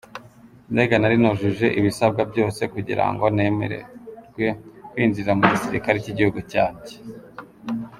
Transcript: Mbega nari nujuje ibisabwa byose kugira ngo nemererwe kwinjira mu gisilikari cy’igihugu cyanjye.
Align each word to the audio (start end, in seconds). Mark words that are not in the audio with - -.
Mbega 0.71 0.95
nari 0.99 1.15
nujuje 1.21 1.67
ibisabwa 1.79 2.21
byose 2.31 2.61
kugira 2.73 3.05
ngo 3.11 3.25
nemererwe 3.35 4.45
kwinjira 4.91 5.31
mu 5.37 5.43
gisilikari 5.51 5.97
cy’igihugu 6.03 6.39
cyanjye. 6.51 6.93